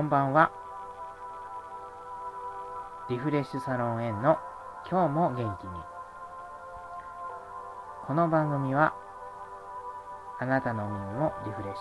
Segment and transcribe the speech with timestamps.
[0.00, 0.50] こんばんは。
[3.10, 4.38] リフレッシュサロン園の
[4.90, 5.70] 今日も元気に。
[8.06, 8.94] この番組は、
[10.38, 11.80] あなたの耳もリフレッシ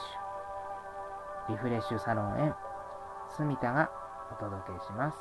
[1.48, 1.52] ュ。
[1.54, 2.55] リフレッシュサロン園、
[3.38, 3.90] 住田が
[4.34, 5.17] お届けします。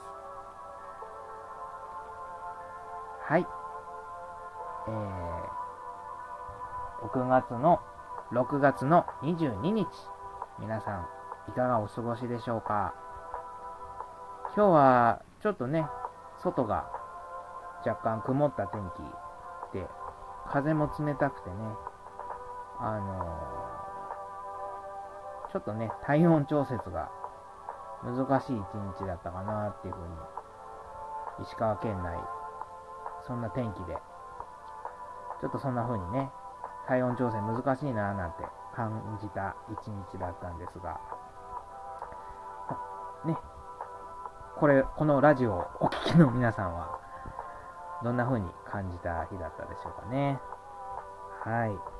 [3.28, 3.46] はい。
[4.88, 7.80] えー、6月の、
[8.32, 9.86] 6月の22日、
[10.58, 11.17] 皆さん、
[11.48, 12.94] いかがお過ごしでしょうか。
[14.54, 15.86] 今日は、ちょっとね、
[16.42, 16.90] 外が
[17.86, 18.82] 若干曇った天
[19.72, 19.86] 気で、
[20.50, 21.56] 風も冷たくてね、
[22.78, 27.10] あのー、ちょっとね、体温調節が
[28.04, 28.60] 難しい一
[28.98, 32.18] 日だったかなっていうふうに、石川県内、
[33.26, 33.96] そんな天気で、
[35.40, 36.30] ちょっとそんな風にね、
[36.86, 38.44] 体温調整難しいなぁなんて
[38.74, 41.00] 感じた一日だったんですが、
[43.24, 43.36] ね、
[44.56, 46.98] これ、このラジオをお聞きの皆さんは、
[48.04, 50.38] どんな風に感じた日だったでしょうかね。
[51.44, 51.98] はい。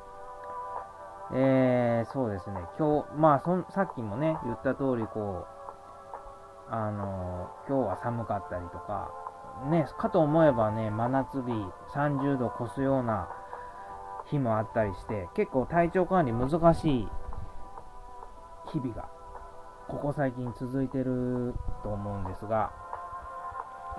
[1.35, 9.11] えー、そうですね、今日、まあそ、さっきもね、言った通り、こう、あのー、今日は寒かったりとか、
[9.71, 11.53] ね、かと思えばね、真夏日、
[11.93, 13.29] 30度越すような
[14.27, 17.09] 日もあったりして、結構体調管理難しい
[18.71, 19.09] 日々が、
[19.89, 22.71] ここ最近続いてると思うんですが、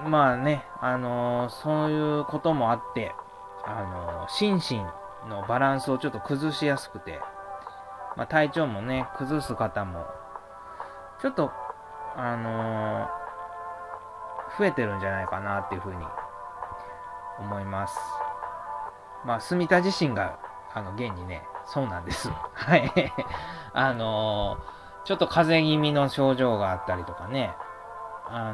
[0.08, 3.12] まあね、あのー、そういうこともあって、
[3.66, 4.84] あのー、心
[5.26, 7.20] 身のバランスをちょっと崩しやすくて、
[8.16, 10.06] まあ、体調もね、崩す方も、
[11.22, 11.52] ちょっと、
[12.16, 15.98] あのー、増えてるんじゃないかなっていうふうに
[17.40, 17.98] 思います。
[19.26, 20.38] まあ、住田自身が、
[20.72, 22.30] あの、現にね、そうなんです。
[22.30, 22.92] はい。
[23.74, 24.79] あのー、
[25.10, 27.52] ちょっと風邪気味の症状があったりとかね、
[28.28, 28.54] あ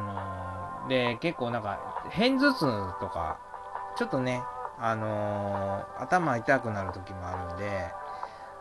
[0.80, 2.66] のー、で、結構なんか、片頭痛
[3.02, 3.38] とか、
[3.98, 4.42] ちょっとね、
[4.80, 7.92] あのー、頭痛くなる時もあるんで、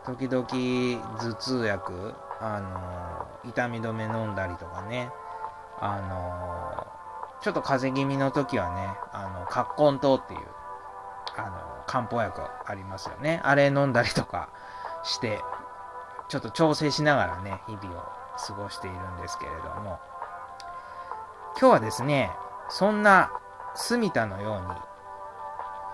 [0.04, 0.44] 時々
[1.20, 5.10] 頭痛薬、あのー、痛み止め飲んだりとかね、
[5.78, 6.86] あの
[7.44, 10.40] ちょっと風邪気味の時はね、あの、葛根湯っていう、
[11.36, 13.40] あの、漢方薬ありますよね。
[13.44, 14.48] あれ飲んだりとか
[15.04, 15.40] して、
[16.28, 18.02] ちょっと調整しながらね、日々を
[18.36, 19.98] 過ごしているんですけれども、
[21.60, 22.30] 今日はですね、
[22.68, 23.30] そんな
[23.74, 24.66] 住田のように、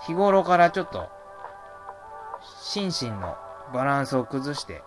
[0.07, 1.09] 日頃からちょっと、
[2.61, 3.37] 心身の
[3.75, 4.83] バランスを崩して、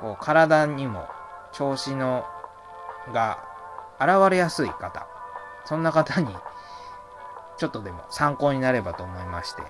[0.00, 1.08] こう体にも
[1.52, 2.24] 調子の
[3.12, 3.38] が
[4.00, 5.06] 現れやすい方、
[5.64, 6.28] そんな方に
[7.56, 9.62] ちょっとでも参考になればと思いまして、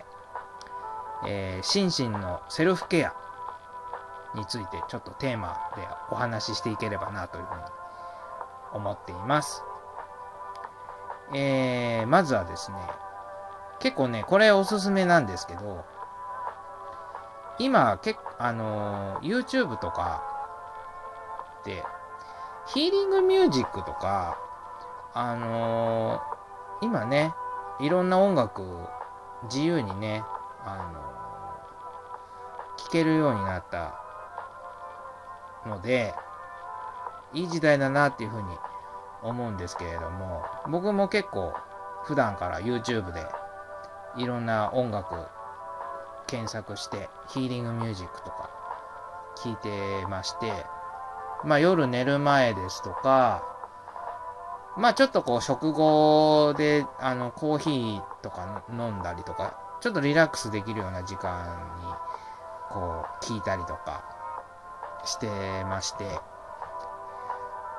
[1.27, 3.15] えー、心身のセルフケア。
[4.35, 7.61] についてちょっとテーマでお話ししていければなというふうに
[8.73, 9.63] 思っています。
[11.35, 12.79] えー、まずはですね、
[13.81, 15.85] 結構ね、これおすすめなんですけど、
[17.59, 20.23] 今、結あのー、YouTube とか
[21.65, 21.85] で、
[22.69, 24.39] ヒーリングミュージックとか、
[25.13, 27.35] あのー、今ね、
[27.81, 28.63] いろんな音楽、
[29.45, 30.23] 自由にね、
[30.65, 34.08] あのー、聴けるようになった
[35.67, 36.15] ので、
[37.33, 38.49] いい時代だなっていうふうに
[39.23, 41.53] 思うんですけれども、僕も結構
[42.05, 43.27] 普段から YouTube で
[44.17, 45.15] いろんな音楽
[46.27, 48.51] 検索して、ヒーリングミュージックとか
[49.37, 50.53] 聞いてまして、
[51.45, 53.43] まあ夜寝る前ですとか、
[54.77, 61.45] まあちょっとこう食後であのコーヒーとか飲んだりとか、ちょっとリラックスできるような時間
[61.81, 61.85] に
[62.71, 64.18] こう聞いたりとか
[65.05, 65.29] して
[65.65, 66.05] まして、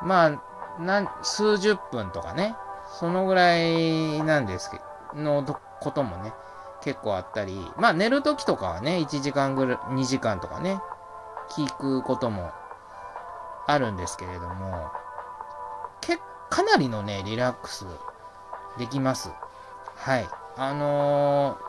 [0.04, 2.56] まあなん数十分とかね、
[3.00, 4.78] そのぐらいなんですけ
[5.16, 5.44] ど、の
[5.82, 6.34] こともね、
[6.82, 10.80] 結構あったり、まあ寝るときとかはね、1時間ぐらい、2時間とかね、
[11.52, 12.52] 聞くことも
[13.68, 14.90] あるんですけれども、
[16.02, 16.18] け
[16.50, 17.86] かなりのね、リラックス
[18.78, 19.32] できます。
[19.96, 20.28] はい。
[20.56, 21.69] あのー、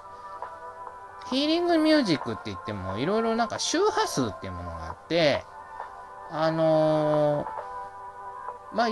[1.30, 5.44] ヒーリングミュージックって言っても、いろいろなんか周波数っていうものがあって、
[6.30, 7.60] あのー
[8.72, 8.88] まあ、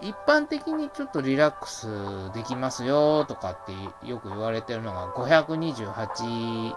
[0.00, 3.72] 一般的にちょっとリラックスできますよとかって
[4.06, 6.72] よく言われてるのが528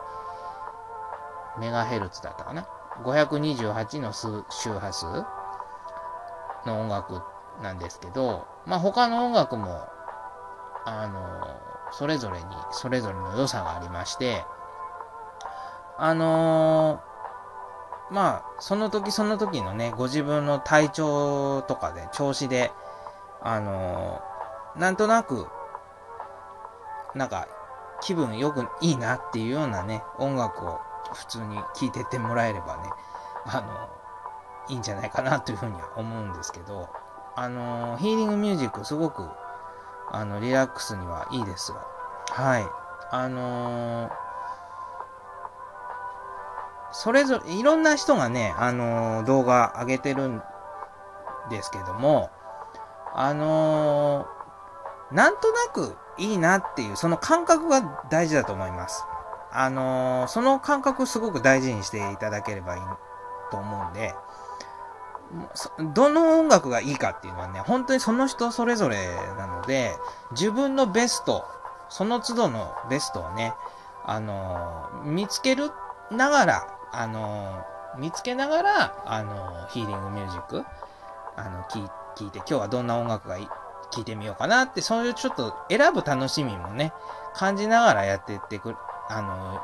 [1.60, 2.68] メガヘルツだったかな
[3.04, 4.44] ？528の周
[4.80, 5.06] 波数
[6.68, 7.22] の音楽
[7.62, 9.88] なんですけど、まあ他の音楽も、
[10.86, 14.44] あの、それぞれに、それぞれの良さがありまして、
[15.98, 17.02] あの
[18.12, 22.72] まあ、その時その時のね、ご自分の体調とかで、調子で、
[23.42, 25.48] あのー、なんとなく、
[27.16, 27.48] なんか、
[28.02, 30.80] 気分よくいいなっていうようなね、音楽を
[31.14, 32.90] 普通に聴いてってもらえればね、
[33.46, 36.90] あのー、いいんじゃないかなというふうには思うんですけど、
[37.36, 39.30] あの、ヒーリングミュージックすごく、
[40.12, 41.78] あの、リラックスにはいいですよ。
[42.32, 42.68] はい。
[43.12, 44.30] あのー
[46.92, 50.42] それぞれ、いろんな人がね、あのー、動画上げてるん
[51.50, 52.32] ですけども、
[53.14, 59.04] あのー、なんとなくいいなっていう、その感覚が大事だと思います。
[59.52, 62.82] あの、その感覚すごく大事にしていただければいい
[63.52, 64.16] と思うんで、
[65.94, 68.98] どの音楽がいいかっていうのはね、本当にその人それぞれ
[69.38, 69.96] なので、
[70.32, 71.46] 自分のベスト、
[71.90, 73.54] その都度のベストをね、
[74.06, 75.72] あの見つける
[76.12, 77.64] ながら、あの
[77.98, 80.66] 見つけながら、あのヒーリングミュージック、
[81.36, 83.48] あの、聞いて、今日はどんな音楽がい
[83.92, 86.94] 聞いてみようかなって、そういうちょっと選ぶ楽しみもね、
[87.34, 88.76] 感じながらやっていってく、
[89.10, 89.62] あの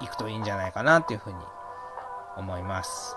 [0.00, 1.38] 行くといいんじゃないかなっていうふうに
[2.36, 3.16] 思います。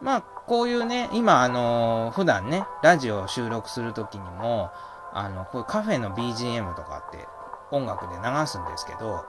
[0.00, 4.70] まあ、こういうね、今、あの普段ね、ラジオを収録するときにも、
[5.12, 7.26] あの、こういうカフェの BGM とかって
[7.70, 9.24] 音楽で流すんですけど、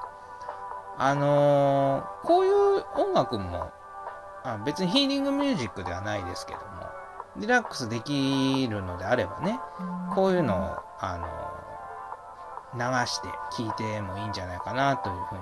[0.97, 2.53] あのー、こういう
[2.95, 3.71] 音楽も
[4.47, 6.65] あ、別にヒーリングミュージックではないですけども、
[7.37, 9.59] リラックスできるのであればね、
[10.15, 11.17] こういうのを、あ
[12.73, 15.41] のー、流して聴いてもいいんじゃないかなというふうに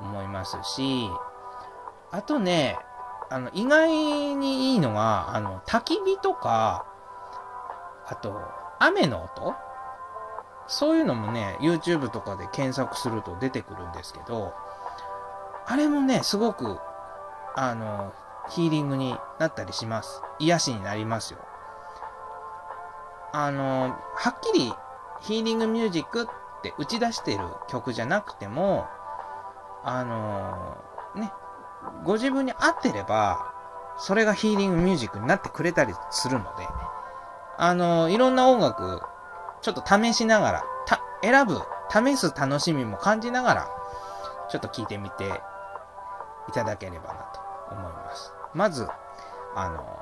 [0.00, 1.08] 思いますし、
[2.10, 2.78] あとね、
[3.30, 3.88] あの、意外
[4.34, 6.84] にいいのが、あの、焚き火とか、
[8.06, 8.42] あと、
[8.80, 9.54] 雨の音？
[10.66, 14.52] そういうのもね、YouTube とかで検索すると出てくるんですけど、
[15.66, 16.78] あれもね、すごく、
[17.54, 18.12] あの、
[18.48, 20.22] ヒーリングになったりします。
[20.40, 21.38] 癒しになりますよ。
[23.32, 24.72] あの、はっきり
[25.20, 26.26] ヒーリングミュージックっ
[26.62, 28.88] て打ち出してる曲じゃなくても、
[29.84, 30.76] あの、
[32.04, 33.52] ご自分に合ってれば、
[33.98, 36.66] それがヒーリングミュージックになってくれたりするので、
[37.58, 39.02] あの、いろんな音楽、
[39.60, 41.60] ちょっと試しながら、た選ぶ、
[41.90, 43.68] 試す楽しみも感じながら、
[44.48, 45.28] ちょっと聞いてみて
[46.48, 47.40] いただければなと
[47.74, 48.32] 思います。
[48.54, 48.88] まず、
[49.54, 49.98] あの、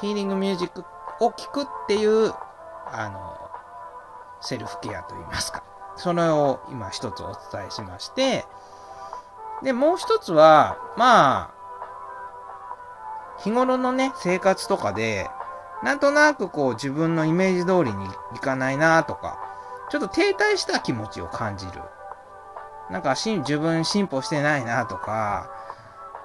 [0.00, 0.84] ヒーリングミュージック
[1.20, 2.32] を聴くっていう、
[2.92, 3.50] あの、
[4.40, 5.62] セルフケアといいますか。
[5.96, 8.46] それを今一つお伝えしまして、
[9.62, 11.60] で、もう一つは、まあ、
[13.42, 15.28] 日頃のね、生活とかで、
[15.82, 19.38] なんとなくこう自分のイメージ通りにいかないなとか、
[19.90, 21.72] ちょっと停滞した気持ちを感じる。
[22.90, 25.50] なんかしん自分進歩してないなとか、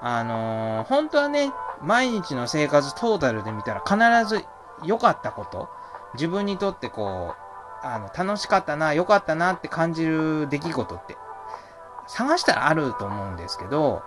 [0.02, 1.52] あのー、本当はね、
[1.82, 4.44] 毎日の生活トータルで見たら必ず
[4.84, 5.70] 良かったこと、
[6.16, 7.34] 自分にとってこ
[7.84, 11.18] う、あの、楽しかったな、良かったなって感じる出来事って、
[12.08, 14.04] 探したらあると思うんですけど、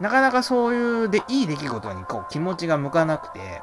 [0.00, 3.62] なかなかそういうでいい出来事にこう気持ちが向かなくて、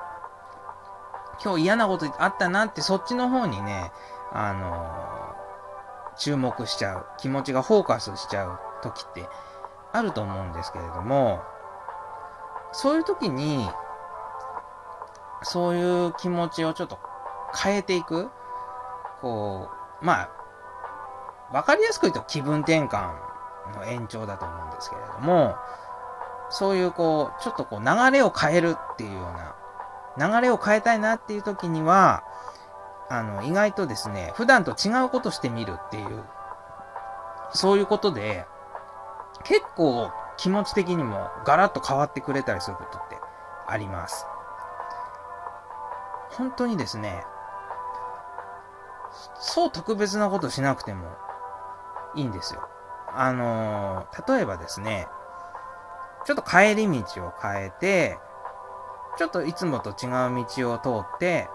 [1.43, 3.91] 今日嫌なことあったなってそっちの方にね、
[4.31, 5.19] あのー
[6.19, 9.27] 注目しちゃう、気持ちがフォーカスしちゃう時って
[9.93, 11.41] あると思うんですけれども、
[12.73, 13.67] そういう時に、
[15.41, 16.99] そういう気持ちをちょっと
[17.57, 18.29] 変えていく、
[19.21, 19.69] こ
[20.01, 23.15] う、まあ、わかりやすく言うと気分転換
[23.69, 25.55] の延長だと思うんですけれども、
[26.49, 29.19] そういうこう、ちょっとこう流れを変えるっていうよ
[30.17, 32.23] うな、流れを変えたいなっていう時には、
[33.09, 36.23] あの、意外とですね、普段と違うことしてみるっていう、
[37.53, 38.45] そういうことで、
[39.43, 43.17] 結構気持ち的にもガラッと変わってくれたりすることって
[43.67, 44.25] あります。
[46.31, 47.23] 本当にですね、
[49.39, 51.07] そう特別なことしなくても
[52.15, 52.69] いいんですよ。
[53.15, 55.07] あのー、例えばですね、
[56.25, 58.17] ちょっと帰り道を変えて、
[59.17, 61.47] ちょっといつもと違う道を通って、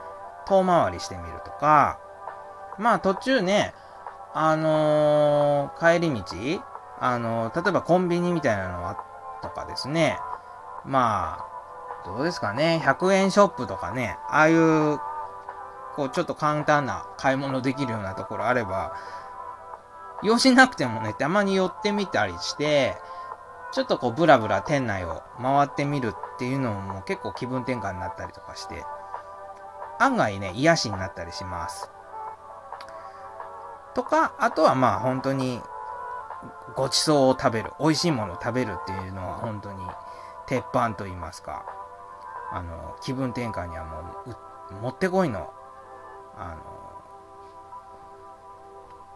[0.47, 1.99] 遠回りしてみるとか、
[2.79, 3.75] まあ途中ね、
[4.35, 6.65] あのー、帰り道、
[7.01, 8.97] あのー、例えばコンビニみたいなのは
[9.43, 10.19] とかですね、
[10.85, 14.99] まあ、どうですかね、100円ショップとかね、ああいう、
[15.97, 18.95] こう、ちょっと簡単な買い物できるようなところあれば、
[20.23, 22.97] 用しなくてもね、たまに寄ってみたりして、
[23.73, 28.85] ちょっとこう、ブラブラ店内を回ってみるっていうのも結構気分転換になったりとかして、
[29.99, 31.91] 案外ね、癒しになったりします。
[33.95, 35.61] とか、あとはまあ本当に
[36.77, 39.79] ごちそうを食べる、美味しいものを食べるっていうのは本当に
[40.47, 41.65] 鉄板と言いますか、
[42.53, 44.01] あの、気分転換にはも
[44.71, 45.53] う、もってこいの、
[46.37, 46.57] あの、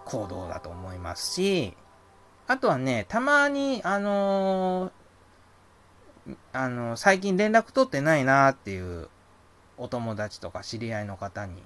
[0.08, 1.76] 行動だと思いますし、
[2.46, 4.90] あとはね、たまに、あの
[6.52, 9.08] あの、最近連絡取ってないなっていう
[9.76, 11.62] お友達とか知り合いの方に、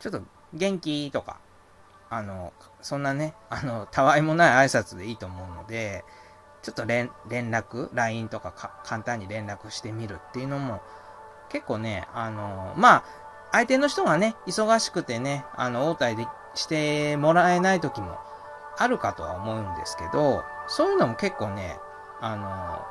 [0.00, 0.22] ちょっと
[0.54, 1.40] 元気とか、
[2.10, 6.04] あの、そんなね、あの、たわいもない挨拶でいいと思うので、
[6.62, 10.80] ちょっと連絡、LINE とか簡単に連絡してみるっていうのも、
[11.50, 13.04] 結構ね、あの、まあ、
[13.52, 18.18] 相手の人がね、忙しくてね、あの、応対でしてもらえない時も
[18.76, 21.78] あるかとは思うんですけど、そういうのも結構ね、
[22.20, 22.84] あの、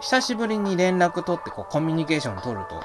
[0.00, 2.82] 久しぶりに連絡取ってこうコミュニケーション取ると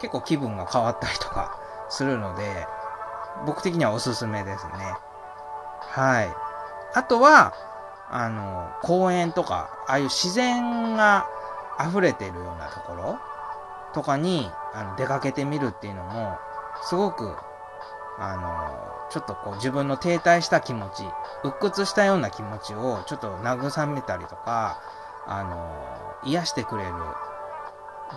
[0.00, 2.66] 結構気分が変わったりとかするので、
[3.46, 4.72] 僕的にはおすすめですね。
[5.80, 6.28] はい。
[6.94, 7.54] あとは、
[8.10, 11.26] あの、公園とか、ああいう自然が
[11.80, 13.18] 溢れてるようなところ
[13.94, 16.38] とかにあの出かけてみるっていうのも、
[16.82, 17.36] すごく、
[18.20, 21.04] あの、ちょっとこう自分の停滞した気持ち、
[21.42, 24.78] 鬱屈したような気持ちをちょっと慰めたりとか、
[25.26, 26.92] あの、癒してくれる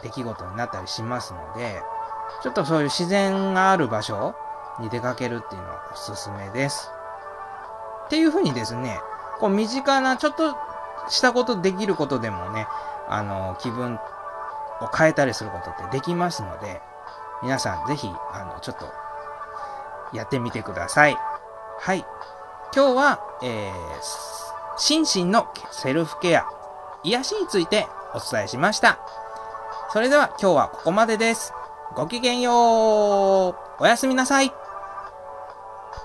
[0.01, 1.81] 出来事になったりしますので、
[2.41, 4.35] ちょっとそういう自然がある場所
[4.79, 6.91] に出かけるっていうのはおすすめです。
[8.05, 8.99] っていうふうにですね、
[9.39, 10.55] こう身近なちょっと
[11.09, 12.67] したことできることでもね、
[13.07, 13.95] あの、気分
[14.81, 16.81] を変えたりすることってできますので、
[17.41, 18.85] 皆さんぜひ、あの、ちょっと
[20.13, 21.17] やってみてください。
[21.79, 22.05] はい。
[22.75, 23.73] 今日は、えー、
[24.77, 26.45] 心身のセルフケア、
[27.03, 28.99] 癒しについてお伝えしました。
[29.91, 31.53] それでは今日はここまでです。
[31.95, 32.51] ごきげんよ
[33.51, 33.55] う。
[33.79, 34.62] おやすみなさい。